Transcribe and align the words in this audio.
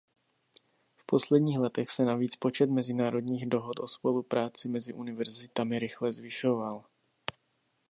V 0.95 1.05
posledních 1.05 1.59
letech 1.59 1.89
se 1.89 2.05
navíc 2.05 2.35
počet 2.35 2.69
mezinárodních 2.69 3.45
dohod 3.49 3.79
o 3.79 3.87
spolupráci 3.87 4.67
mezi 4.67 4.93
univerzitami 4.93 5.79
rychle 5.79 6.13
zvyšoval. 6.13 6.85